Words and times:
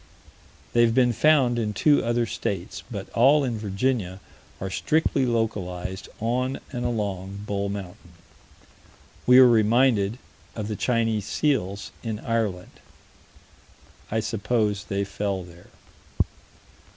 They 0.73 0.81
have 0.81 0.95
been 0.95 1.13
found 1.13 1.59
in 1.59 1.73
two 1.73 2.03
other 2.03 2.25
states, 2.25 2.81
but 2.89 3.07
all 3.11 3.43
in 3.43 3.59
Virginia 3.59 4.19
are 4.59 4.71
strictly 4.71 5.27
localized 5.27 6.09
on 6.19 6.59
and 6.71 6.83
along 6.83 7.43
Bull 7.45 7.69
Mountain. 7.69 8.13
We 9.27 9.37
are 9.37 9.47
reminded 9.47 10.17
of 10.55 10.67
the 10.69 10.75
Chinese 10.75 11.25
seals 11.27 11.91
in 12.01 12.17
Ireland. 12.17 12.79
I 14.09 14.21
suppose 14.21 14.85
they 14.85 15.03
fell 15.03 15.43
there. 15.43 15.67